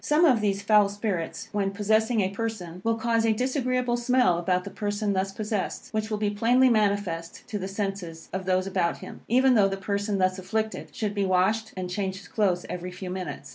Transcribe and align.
Some 0.03 0.25
of 0.25 0.41
these 0.41 0.63
foul 0.63 0.89
spirits, 0.89 1.47
when 1.51 1.69
possessing 1.69 2.21
a 2.21 2.29
person, 2.31 2.81
will 2.83 2.95
cause 2.95 3.23
a 3.23 3.33
disagreeable 3.33 3.97
smell 3.97 4.39
about 4.39 4.63
the 4.63 4.71
person 4.71 5.13
thus 5.13 5.31
possessed, 5.31 5.89
which 5.93 6.09
will 6.09 6.17
be 6.17 6.31
plainly 6.31 6.69
manifest 6.69 7.43
to 7.49 7.59
the 7.59 7.67
senses 7.67 8.27
of 8.33 8.45
those 8.45 8.65
about 8.65 8.97
him, 8.97 9.21
even 9.27 9.53
though 9.53 9.67
the 9.67 9.77
person 9.77 10.17
thus 10.17 10.39
afflicted 10.39 10.89
should 10.95 11.13
be 11.13 11.23
washed 11.23 11.71
and 11.77 11.87
change 11.91 12.17
his 12.17 12.27
clothes 12.27 12.65
every 12.67 12.89
few 12.89 13.11
minutes. 13.11 13.49